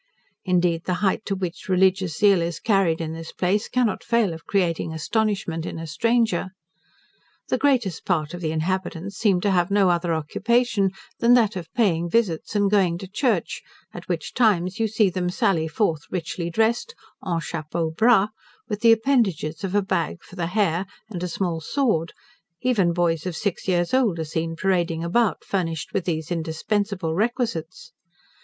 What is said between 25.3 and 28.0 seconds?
furnished with these indispensable requisites.